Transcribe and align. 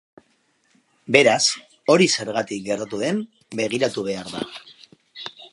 Beraz, 1.15 1.43
hori 1.95 2.09
zergatik 2.15 2.65
gertatu 2.71 3.03
den 3.05 3.23
begiratu 3.63 4.09
behar 4.11 4.37
da. 4.37 4.47